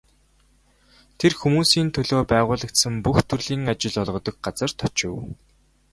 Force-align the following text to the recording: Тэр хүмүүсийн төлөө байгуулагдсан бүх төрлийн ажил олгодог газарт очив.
Тэр 1.19 1.33
хүмүүсийн 1.41 1.89
төлөө 1.95 2.21
байгуулагдсан 2.31 2.93
бүх 3.05 3.17
төрлийн 3.29 3.63
ажил 3.73 3.95
олгодог 4.03 4.35
газарт 4.45 4.77
очив. 4.87 5.13